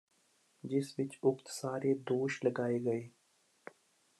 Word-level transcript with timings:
ਜਿਸ 0.63 0.93
ਵਿਚ 0.99 1.17
ਉਕਤ 1.23 1.47
ਸਾਰੇ 1.47 1.93
ਦੋਸ਼ 1.93 2.39
ਲਗਾਏ 2.45 2.79
ਗਏ 2.79 3.09